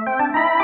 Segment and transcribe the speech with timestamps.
[0.00, 0.59] Música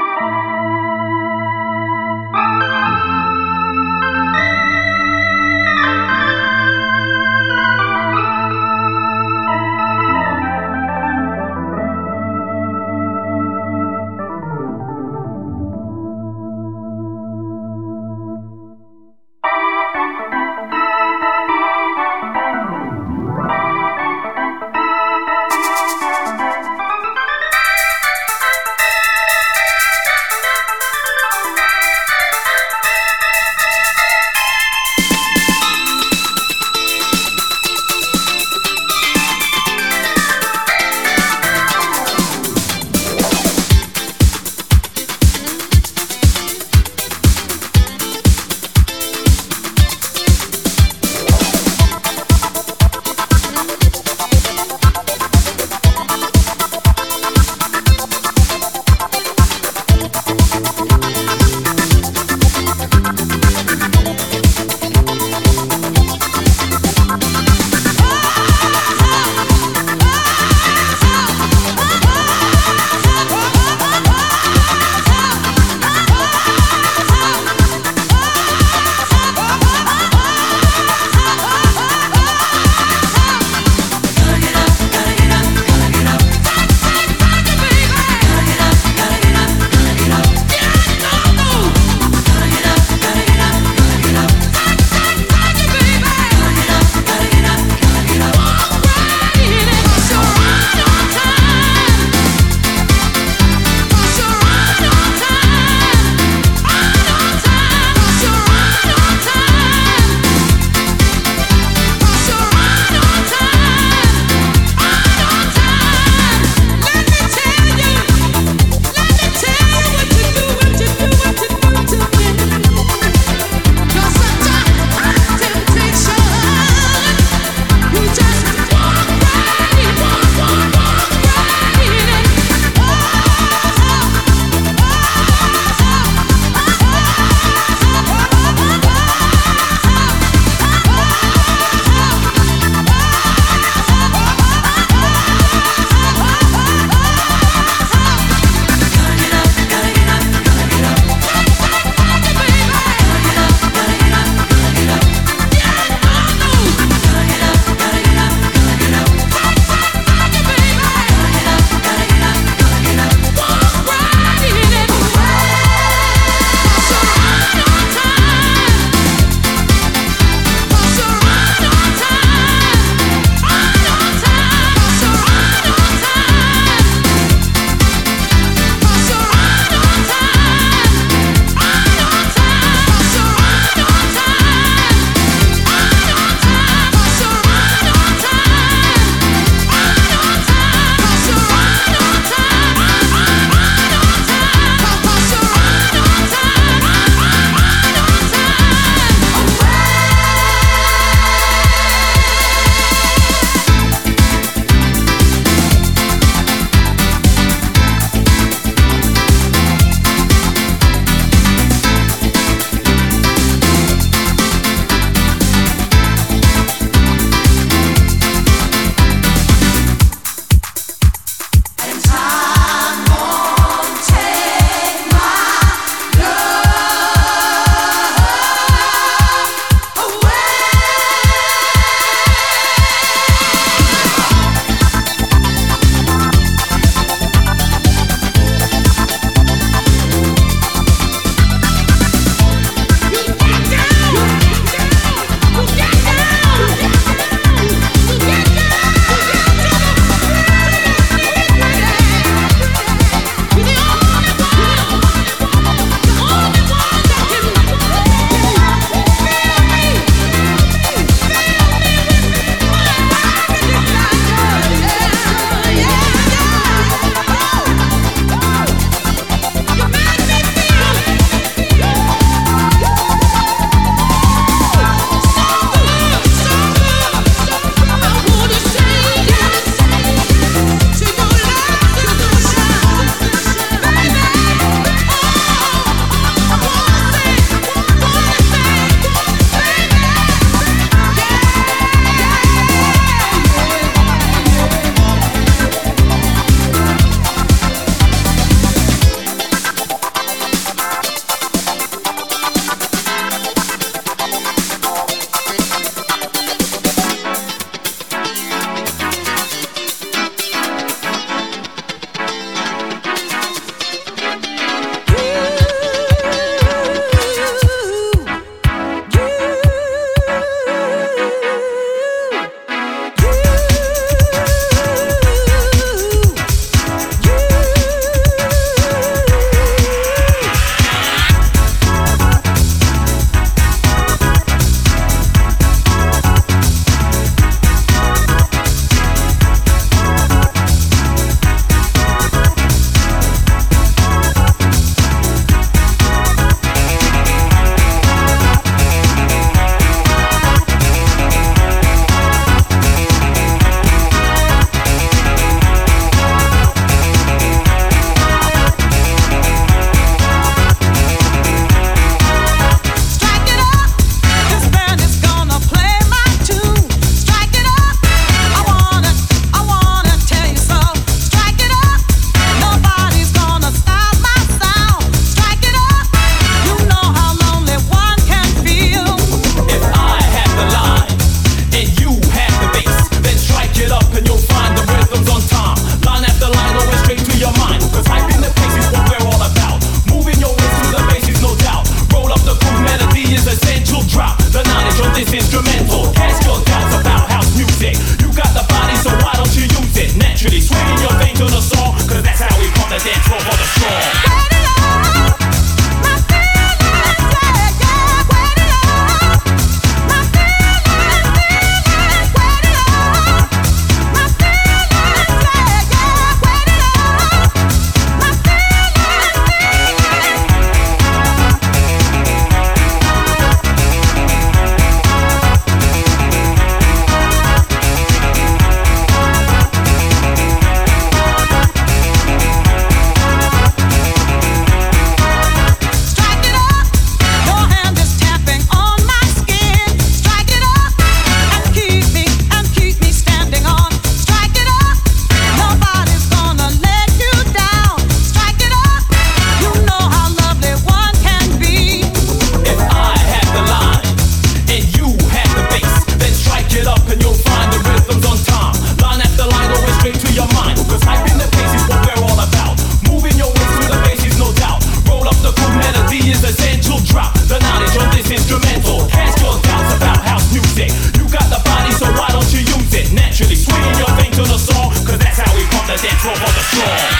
[471.97, 473.13] so why don't you use it?
[473.13, 476.35] Naturally, swinging your thing to the song, cause that's how we pump the dance floor
[476.35, 477.16] for the strong.